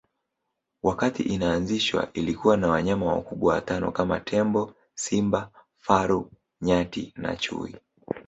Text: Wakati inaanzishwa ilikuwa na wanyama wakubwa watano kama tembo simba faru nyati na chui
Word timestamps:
Wakati 0.83 1.23
inaanzishwa 1.23 2.09
ilikuwa 2.13 2.57
na 2.57 2.67
wanyama 2.67 3.05
wakubwa 3.05 3.53
watano 3.53 3.91
kama 3.91 4.19
tembo 4.19 4.73
simba 4.95 5.51
faru 5.79 6.31
nyati 6.61 7.13
na 7.17 7.35
chui 7.35 7.75